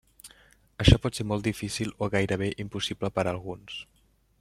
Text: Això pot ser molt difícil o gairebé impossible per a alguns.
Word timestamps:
Això 0.85 0.97
pot 1.03 1.19
ser 1.19 1.25
molt 1.33 1.45
difícil 1.49 1.95
o 2.07 2.11
gairebé 2.17 2.51
impossible 2.67 3.15
per 3.19 3.27
a 3.27 3.33
alguns. 3.37 3.83